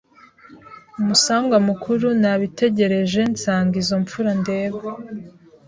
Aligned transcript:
Umusangwa 0.99 1.57
mukuru 1.67 2.07
Nabitegereje 2.21 3.21
nsanga 3.33 3.75
izo 3.81 3.95
mfura 4.03 4.31
ndeba 4.41 4.79